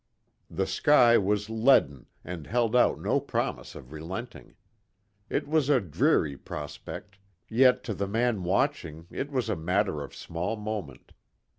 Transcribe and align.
The 0.49 0.65
sky 0.65 1.19
was 1.19 1.47
leaden, 1.47 2.07
and 2.23 2.47
held 2.47 2.75
out 2.75 2.99
no 2.99 3.19
promise 3.19 3.75
of 3.75 3.91
relenting. 3.93 4.55
It 5.29 5.47
was 5.47 5.69
a 5.69 5.79
dreary 5.79 6.35
prospect, 6.37 7.19
yet 7.49 7.83
to 7.83 7.93
the 7.93 8.07
man 8.07 8.43
watching 8.43 9.05
it 9.11 9.29
was 9.31 9.47
a 9.47 9.55
matter 9.55 10.01
of 10.01 10.15
small 10.15 10.55
moment. 10.55 11.13